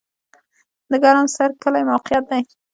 [0.91, 2.25] د ګرم سر کلی موقعیت